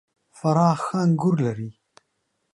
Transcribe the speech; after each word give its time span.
فراه 0.37 0.75
ښه 0.83 0.95
انګور 1.05 1.35
لري. 1.45 1.69